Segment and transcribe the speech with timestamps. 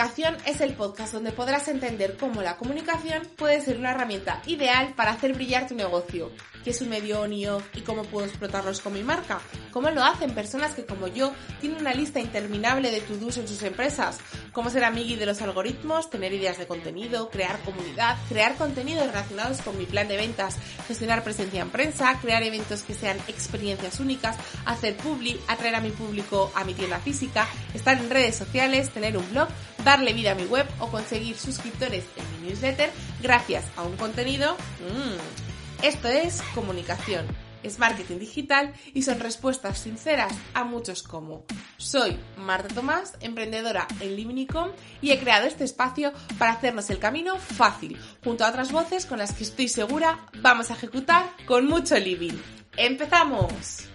[0.00, 4.94] Comunicación es el podcast donde podrás entender cómo la comunicación puede ser una herramienta ideal
[4.96, 6.30] para hacer brillar tu negocio,
[6.64, 9.40] qué es un medio on y off y cómo puedo explotarlos con mi marca,
[9.72, 13.62] cómo lo hacen personas que como yo tienen una lista interminable de to-dos en sus
[13.62, 14.18] empresas,
[14.52, 19.62] cómo ser amigui de los algoritmos, tener ideas de contenido, crear comunidad, crear contenidos relacionados
[19.62, 24.36] con mi plan de ventas, gestionar presencia en prensa, crear eventos que sean experiencias únicas,
[24.64, 29.16] hacer publi, atraer a mi público a mi tienda física, estar en redes sociales, tener
[29.16, 29.48] un blog,
[29.84, 32.90] darle vida a mi web o conseguir suscriptores en mi newsletter
[33.22, 34.54] gracias a un contenido.
[34.80, 35.49] Mmm,
[35.82, 37.26] esto es comunicación
[37.62, 41.44] es marketing digital y son respuestas sinceras a muchos como.
[41.76, 44.70] Soy Marta Tomás, emprendedora en Liminicom
[45.02, 49.18] y he creado este espacio para hacernos el camino fácil, junto a otras voces con
[49.18, 52.38] las que estoy segura vamos a ejecutar con mucho living.
[52.76, 53.89] ¡Empezamos!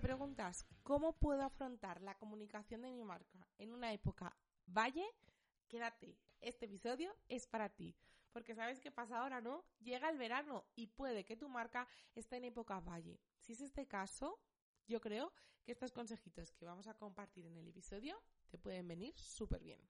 [0.00, 5.06] Preguntas cómo puedo afrontar la comunicación de mi marca en una época valle,
[5.68, 7.94] quédate, este episodio es para ti.
[8.32, 9.64] Porque sabes qué pasa ahora, ¿no?
[9.80, 13.20] Llega el verano y puede que tu marca esté en época valle.
[13.38, 14.40] Si es este caso,
[14.86, 15.32] yo creo
[15.64, 19.80] que estos consejitos que vamos a compartir en el episodio te pueden venir súper bien.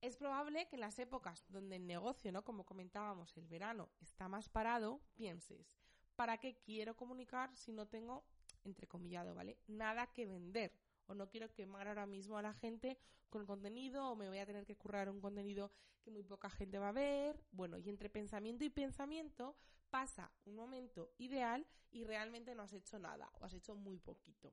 [0.00, 2.44] Es probable que en las épocas donde el negocio, ¿no?
[2.44, 5.78] Como comentábamos, el verano está más parado, pienses,
[6.16, 8.24] ¿para qué quiero comunicar si no tengo
[8.64, 9.58] entrecomillado, ¿vale?
[9.66, 10.72] Nada que vender.
[11.06, 14.46] O no quiero quemar ahora mismo a la gente con contenido, o me voy a
[14.46, 17.42] tener que currar un contenido que muy poca gente va a ver.
[17.50, 19.56] Bueno, y entre pensamiento y pensamiento
[19.90, 24.52] pasa un momento ideal y realmente no has hecho nada, o has hecho muy poquito.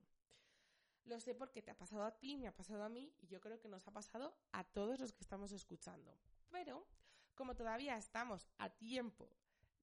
[1.04, 3.40] Lo sé porque te ha pasado a ti, me ha pasado a mí, y yo
[3.40, 6.14] creo que nos ha pasado a todos los que estamos escuchando.
[6.50, 6.86] Pero,
[7.34, 9.30] como todavía estamos a tiempo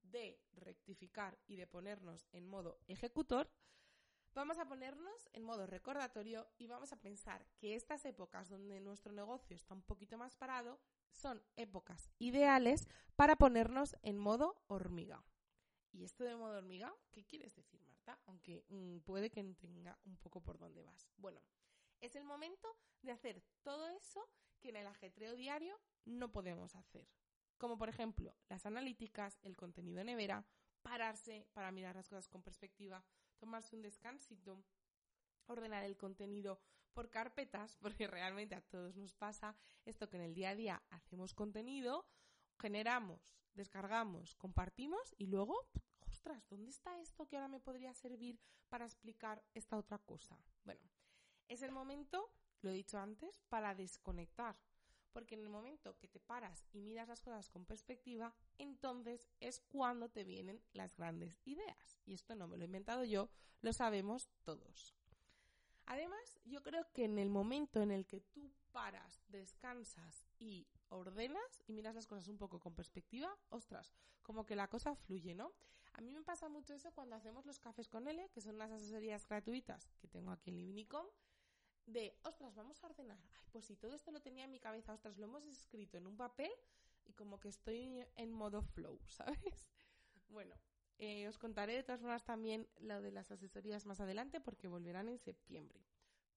[0.04, 3.50] de rectificar y de ponernos en modo ejecutor,
[4.38, 9.12] Vamos a ponernos en modo recordatorio y vamos a pensar que estas épocas donde nuestro
[9.12, 15.26] negocio está un poquito más parado son épocas ideales para ponernos en modo hormiga.
[15.92, 16.94] ¿Y esto de modo hormiga?
[17.12, 18.20] ¿Qué quieres decir, Marta?
[18.28, 21.10] Aunque mm, puede que tenga un poco por dónde vas.
[21.18, 21.42] Bueno,
[22.00, 22.68] es el momento
[23.02, 27.10] de hacer todo eso que en el ajetreo diario no podemos hacer.
[27.58, 30.46] Como por ejemplo las analíticas, el contenido nevera,
[30.84, 33.04] pararse para mirar las cosas con perspectiva,
[33.38, 34.64] tomarse un descansito,
[35.46, 36.60] ordenar el contenido
[36.94, 39.56] por carpetas, porque realmente a todos nos pasa
[39.86, 42.06] esto que en el día a día hacemos contenido,
[42.60, 45.70] generamos, descargamos, compartimos y luego,
[46.02, 48.40] ostras, ¿dónde está esto que ahora me podría servir
[48.70, 50.38] para explicar esta otra cosa?
[50.64, 50.82] Bueno,
[51.48, 52.32] es el momento,
[52.62, 54.58] lo he dicho antes, para desconectar.
[55.14, 59.62] Porque en el momento que te paras y miras las cosas con perspectiva, entonces es
[59.62, 63.30] cuando te vienen las grandes ideas y esto no me lo he inventado yo,
[63.62, 64.94] lo sabemos todos.
[65.88, 71.64] Además, yo creo que en el momento en el que tú paras, descansas y ordenas
[71.66, 75.54] y miras las cosas un poco con perspectiva, ostras, como que la cosa fluye, ¿no?
[75.94, 78.72] A mí me pasa mucho eso cuando hacemos los cafés con L, que son unas
[78.72, 81.08] asesorías gratuitas que tengo aquí en Livinicom,
[81.88, 83.18] de, ostras, vamos a ordenar.
[83.40, 86.06] Ay, pues si todo esto lo tenía en mi cabeza, ostras, lo hemos escrito en
[86.06, 86.52] un papel
[87.06, 89.70] y como que estoy en modo flow, ¿sabes?
[90.28, 90.56] Bueno,
[91.00, 95.08] eh, os contaré de todas formas también lo de las asesorías más adelante porque volverán
[95.08, 95.82] en septiembre.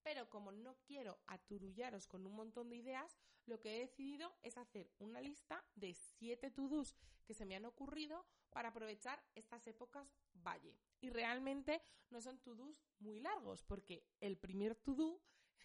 [0.03, 4.57] Pero como no quiero aturullaros con un montón de ideas, lo que he decidido es
[4.57, 6.97] hacer una lista de siete to-dos
[7.27, 10.79] que se me han ocurrido para aprovechar estas épocas valle.
[11.01, 15.21] Y realmente no son to-dos muy largos, porque el primer to-do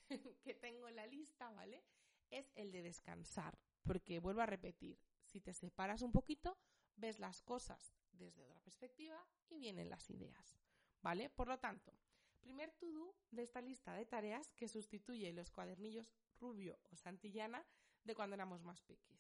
[0.44, 1.84] que tengo en la lista, ¿vale?
[2.30, 3.58] Es el de descansar.
[3.84, 6.58] Porque vuelvo a repetir, si te separas un poquito,
[6.96, 10.58] ves las cosas desde otra perspectiva y vienen las ideas.
[11.02, 11.30] ¿Vale?
[11.30, 11.94] Por lo tanto,
[12.42, 17.66] primer to-do de esta lista de tareas que sustituye los cuadernillos rubio o santillana
[18.04, 19.16] de cuando éramos más pequeños.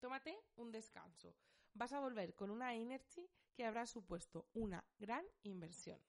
[0.00, 1.34] Tómate un descanso.
[1.74, 6.00] Vas a volver con una energy que habrá supuesto una gran inversión.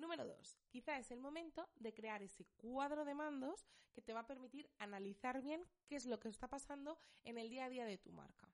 [0.00, 0.58] Número 2.
[0.70, 4.70] Quizá es el momento de crear ese cuadro de mandos que te va a permitir
[4.78, 8.10] analizar bien qué es lo que está pasando en el día a día de tu
[8.10, 8.48] marca.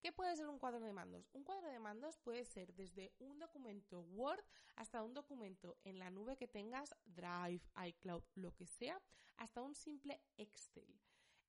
[0.00, 1.28] ¿Qué puede ser un cuadro de mandos?
[1.32, 4.44] Un cuadro de mandos puede ser desde un documento Word
[4.76, 9.02] hasta un documento en la nube que tengas, Drive, iCloud, lo que sea,
[9.38, 11.00] hasta un simple Excel.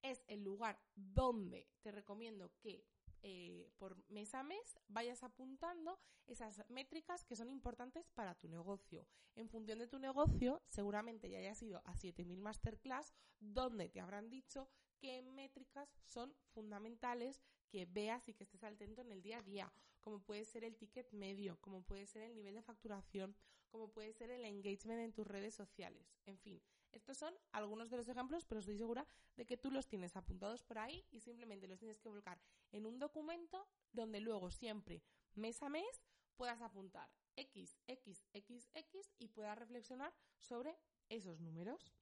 [0.01, 2.87] Es el lugar donde te recomiendo que
[3.23, 5.97] eh, por mes a mes vayas apuntando
[6.27, 9.07] esas métricas que son importantes para tu negocio.
[9.35, 14.29] En función de tu negocio, seguramente ya hayas ido a 7000 masterclass donde te habrán
[14.29, 19.41] dicho qué métricas son fundamentales que veas y que estés atento en el día a
[19.41, 23.35] día, como puede ser el ticket medio, como puede ser el nivel de facturación,
[23.69, 26.19] como puede ser el engagement en tus redes sociales.
[26.25, 26.61] En fin,
[26.93, 29.05] estos son algunos de los ejemplos, pero estoy segura
[29.35, 32.39] de que tú los tienes apuntados por ahí y simplemente los tienes que volcar
[32.71, 35.03] en un documento donde luego siempre,
[35.35, 36.05] mes a mes,
[36.35, 40.77] puedas apuntar X, X, X, X y puedas reflexionar sobre
[41.09, 41.93] esos números.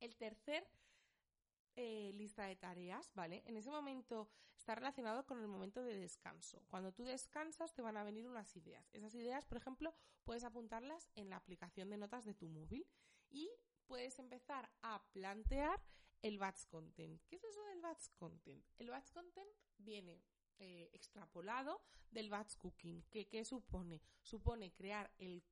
[0.00, 0.66] El tercer
[1.76, 3.42] eh, lista de tareas, ¿vale?
[3.46, 6.62] En ese momento está relacionado con el momento de descanso.
[6.68, 8.88] Cuando tú descansas te van a venir unas ideas.
[8.92, 9.94] Esas ideas, por ejemplo,
[10.24, 12.86] puedes apuntarlas en la aplicación de notas de tu móvil
[13.30, 13.50] y
[13.90, 15.82] puedes empezar a plantear
[16.22, 17.20] el batch content.
[17.26, 18.64] ¿Qué es eso del batch content?
[18.78, 19.48] El batch content
[19.78, 20.22] viene
[20.60, 21.82] eh, extrapolado
[22.12, 23.02] del batch cooking.
[23.10, 24.00] ¿Qué, ¿Qué supone?
[24.22, 25.42] Supone crear el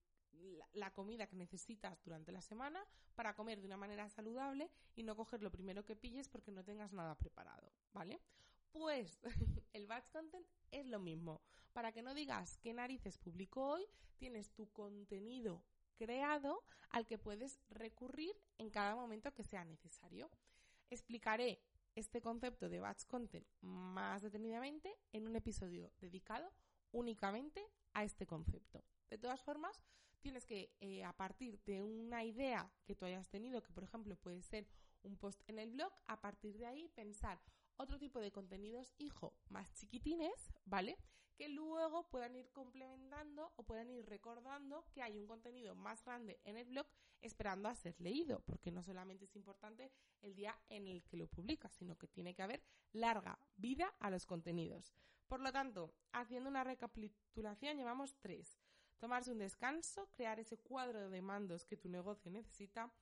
[0.75, 2.87] la, comida que necesitas durante la semana
[3.17, 6.63] para comer de una manera saludable y no coger lo primero que pilles porque no
[6.63, 8.21] tengas nada preparado, ¿vale?
[8.71, 9.19] Pues
[9.73, 11.43] el batch content es lo mismo.
[11.73, 13.85] Para que no digas qué narices publico hoy,
[14.17, 15.65] tienes tu contenido
[15.99, 20.31] creado al que puedes recurrir en cada momento que sea necesario.
[20.89, 21.61] Explicaré
[21.95, 26.51] este concepto de batch content más detenidamente en un episodio dedicado
[26.93, 28.83] únicamente a este concepto.
[29.11, 29.83] De todas formas,
[30.21, 34.17] tienes que, eh, a partir de una idea que tú hayas tenido, que por ejemplo
[34.17, 34.67] puede ser
[35.03, 37.41] un post en el blog, a partir de ahí pensar
[37.77, 40.99] otro tipo de contenidos hijo más chiquitines, ¿vale?
[41.39, 46.39] Que luego puedan ir complementando o puedan ir recordando que hay un contenido más grande
[46.45, 46.87] en el blog
[47.23, 49.91] esperando a ser leído, porque no solamente es importante
[50.21, 52.63] el día en el que lo publicas, sino que tiene que haber
[52.93, 54.93] larga vida a los contenidos.
[55.29, 58.59] Por lo tanto, haciendo una recapitulación, llevamos tres
[58.99, 62.93] tomarse un descanso, crear ese cuadro de mandos que tu negocio necesita,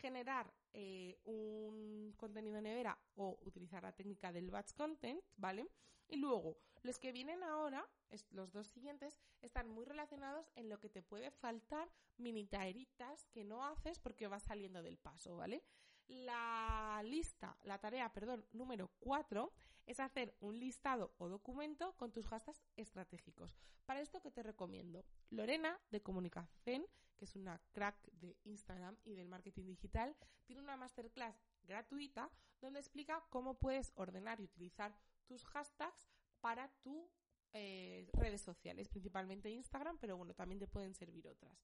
[0.00, 5.68] generar eh, un contenido nevera o utilizar la técnica del batch content, ¿vale?
[6.08, 7.86] Y luego, los que vienen ahora,
[8.30, 13.44] los dos siguientes, están muy relacionados en lo que te puede faltar mini taeritas que
[13.44, 15.62] no haces porque vas saliendo del paso, ¿vale?
[16.10, 19.52] La lista, la tarea, perdón, número 4
[19.86, 23.56] es hacer un listado o documento con tus hashtags estratégicos.
[23.86, 25.04] Para esto, ¿qué te recomiendo?
[25.30, 26.84] Lorena, de Comunicación,
[27.16, 30.16] que es una crack de Instagram y del marketing digital,
[30.46, 32.28] tiene una masterclass gratuita
[32.60, 34.92] donde explica cómo puedes ordenar y utilizar
[35.26, 36.10] tus hashtags
[36.40, 37.22] para tus
[37.52, 41.56] eh, redes sociales, principalmente Instagram, pero bueno, también te pueden servir otras.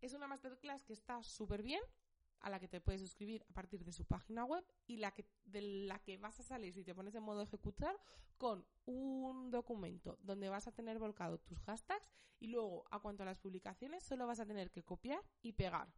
[0.00, 1.82] Es una masterclass que está súper bien,
[2.40, 5.24] a la que te puedes suscribir a partir de su página web y la que,
[5.44, 7.98] de la que vas a salir si te pones en modo ejecutar
[8.38, 13.26] con un documento donde vas a tener volcado tus hashtags y luego a cuanto a
[13.26, 15.88] las publicaciones solo vas a tener que copiar y pegar.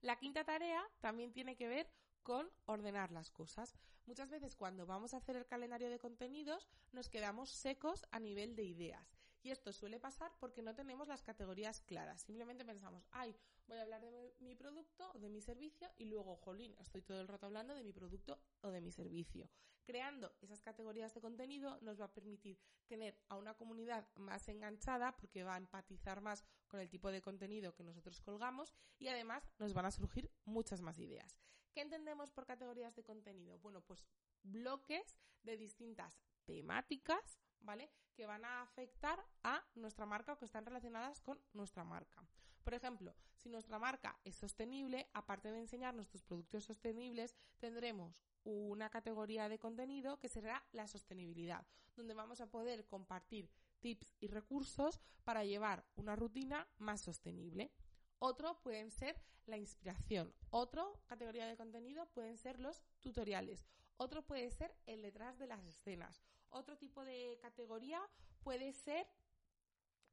[0.00, 1.90] La quinta tarea también tiene que ver
[2.22, 3.76] con ordenar las cosas.
[4.06, 8.54] Muchas veces cuando vamos a hacer el calendario de contenidos nos quedamos secos a nivel
[8.56, 9.25] de ideas.
[9.46, 12.22] Y esto suele pasar porque no tenemos las categorías claras.
[12.22, 13.32] Simplemente pensamos, ay,
[13.68, 17.20] voy a hablar de mi producto o de mi servicio y luego, jolín, estoy todo
[17.20, 19.48] el rato hablando de mi producto o de mi servicio.
[19.84, 22.58] Creando esas categorías de contenido nos va a permitir
[22.88, 27.22] tener a una comunidad más enganchada porque va a empatizar más con el tipo de
[27.22, 31.38] contenido que nosotros colgamos y además nos van a surgir muchas más ideas.
[31.72, 33.60] ¿Qué entendemos por categorías de contenido?
[33.60, 34.08] Bueno, pues
[34.42, 37.90] bloques de distintas temáticas, ¿vale?
[38.14, 42.26] Que van a afectar a nuestra marca o que están relacionadas con nuestra marca.
[42.64, 48.90] Por ejemplo, si nuestra marca es sostenible, aparte de enseñar nuestros productos sostenibles, tendremos una
[48.90, 55.00] categoría de contenido que será la sostenibilidad, donde vamos a poder compartir tips y recursos
[55.22, 57.70] para llevar una rutina más sostenible.
[58.18, 60.34] Otro pueden ser la inspiración.
[60.50, 63.68] Otra categoría de contenido pueden ser los tutoriales.
[63.96, 66.20] Otro puede ser el detrás de las escenas.
[66.50, 68.00] Otro tipo de categoría
[68.42, 69.06] puede ser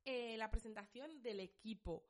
[0.05, 2.05] eh, la presentación del equipo.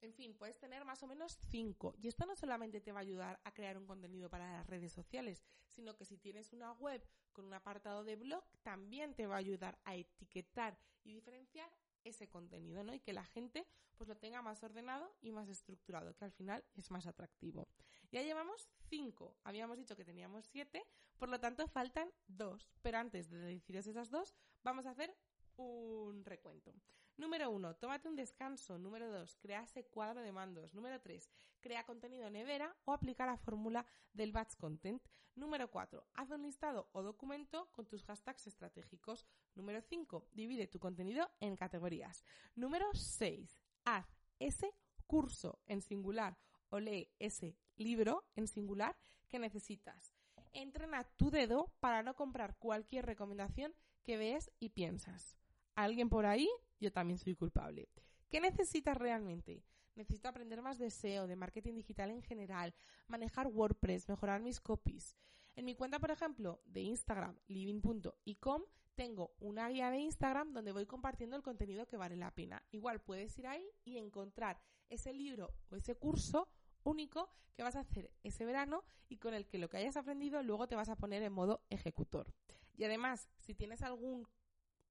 [0.00, 1.94] En fin, puedes tener más o menos cinco.
[1.96, 4.92] Y esto no solamente te va a ayudar a crear un contenido para las redes
[4.92, 9.36] sociales, sino que si tienes una web con un apartado de blog, también te va
[9.36, 11.70] a ayudar a etiquetar y diferenciar
[12.04, 12.94] ese contenido, ¿no?
[12.94, 16.64] Y que la gente pues lo tenga más ordenado y más estructurado, que al final
[16.74, 17.68] es más atractivo.
[18.12, 19.34] Ya llevamos cinco.
[19.42, 20.86] Habíamos dicho que teníamos siete,
[21.18, 22.70] por lo tanto faltan dos.
[22.82, 25.16] Pero antes de deciros esas dos, vamos a hacer
[25.56, 26.74] un recuento.
[27.16, 28.78] Número uno, tómate un descanso.
[28.78, 30.74] Número dos, crea ese cuadro de mandos.
[30.74, 35.02] Número tres, crea contenido nevera o aplica la fórmula del batch content.
[35.34, 39.26] Número cuatro, haz un listado o documento con tus hashtags estratégicos.
[39.54, 42.24] Número cinco, divide tu contenido en categorías.
[42.54, 44.06] Número seis, haz
[44.38, 44.74] ese
[45.06, 46.36] curso en singular
[46.72, 48.96] o lee ese libro en singular
[49.28, 50.14] que necesitas.
[50.54, 55.38] entrena tu dedo para no comprar cualquier recomendación que ves y piensas.
[55.74, 56.48] ¿Alguien por ahí?
[56.80, 57.88] Yo también soy culpable.
[58.28, 59.62] ¿Qué necesitas realmente?
[59.94, 62.74] Necesito aprender más de SEO, de marketing digital en general,
[63.06, 65.16] manejar WordPress, mejorar mis copies.
[65.54, 68.62] En mi cuenta, por ejemplo, de Instagram, living.icom,
[68.94, 72.62] tengo una guía de Instagram donde voy compartiendo el contenido que vale la pena.
[72.70, 76.48] Igual puedes ir ahí y encontrar ese libro o ese curso
[76.84, 80.42] único que vas a hacer ese verano y con el que lo que hayas aprendido
[80.42, 82.32] luego te vas a poner en modo ejecutor.
[82.74, 84.26] Y además, si tienes algún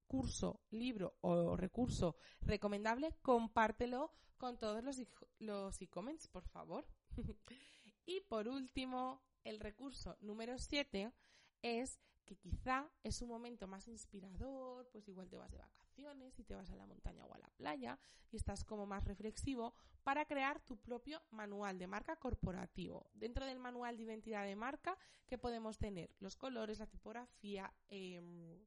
[0.08, 5.02] curso, libro o recurso recomendable, compártelo con todos los,
[5.40, 6.86] los e-comments, por favor.
[8.06, 11.12] y por último, el recurso número 7
[11.62, 15.81] es que quizá es un momento más inspirador, pues igual te vas de vacaciones
[16.38, 18.00] y te vas a la montaña o a la playa
[18.32, 23.10] y estás como más reflexivo para crear tu propio manual de marca corporativo.
[23.14, 28.58] Dentro del manual de identidad de marca que podemos tener los colores, la tipografía, em,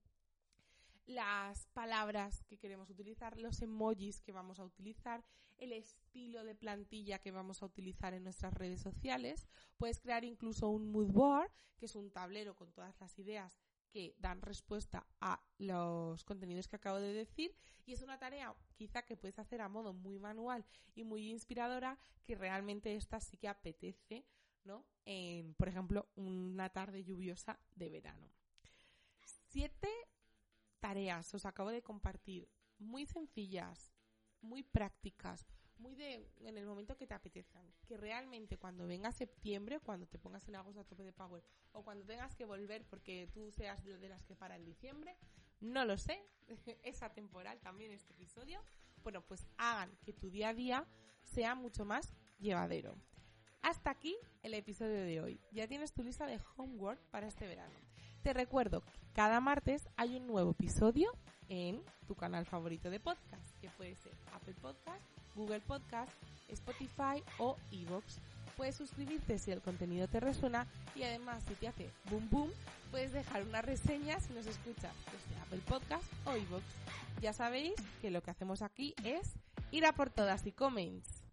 [1.06, 5.24] las palabras que queremos utilizar, los emojis que vamos a utilizar,
[5.58, 9.46] el estilo de plantilla que vamos a utilizar en nuestras redes sociales.
[9.76, 13.60] Puedes crear incluso un mood board, que es un tablero con todas las ideas
[13.94, 17.54] que dan respuesta a los contenidos que acabo de decir
[17.86, 21.96] y es una tarea quizá que puedes hacer a modo muy manual y muy inspiradora
[22.24, 24.26] que realmente esta sí que apetece,
[24.64, 24.84] ¿no?
[25.04, 28.28] En, por ejemplo, una tarde lluviosa de verano.
[29.50, 29.88] Siete
[30.80, 32.48] tareas os acabo de compartir,
[32.78, 33.93] muy sencillas,
[34.44, 35.46] muy prácticas,
[35.78, 40.18] muy de en el momento que te apetezcan, que realmente cuando venga septiembre, cuando te
[40.18, 43.82] pongas en agosto a tope de power o cuando tengas que volver porque tú seas
[43.84, 45.16] de las que para en diciembre,
[45.60, 46.22] no lo sé,
[46.82, 48.62] es atemporal también este episodio,
[49.02, 50.86] bueno, pues hagan que tu día a día
[51.22, 52.96] sea mucho más llevadero.
[53.62, 55.40] Hasta aquí el episodio de hoy.
[55.50, 57.74] Ya tienes tu lista de homework para este verano.
[58.24, 61.12] Te recuerdo que cada martes hay un nuevo episodio
[61.50, 65.02] en tu canal favorito de podcast, que puede ser Apple Podcast,
[65.36, 66.10] Google Podcast,
[66.48, 68.18] Spotify o Evox.
[68.56, 70.66] Puedes suscribirte si el contenido te resuena
[70.96, 72.50] y además si te hace boom boom,
[72.90, 76.64] puedes dejar una reseña si nos escuchas desde Apple Podcast o Evox.
[77.20, 79.34] Ya sabéis que lo que hacemos aquí es
[79.70, 81.23] ir a por todas y comments.